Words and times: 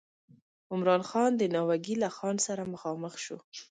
عمرا 0.71 0.97
خان 1.09 1.31
د 1.37 1.41
ناوګي 1.53 1.95
له 2.03 2.09
خان 2.17 2.35
سره 2.47 2.63
مخامخ 2.73 3.13
شو. 3.25 3.37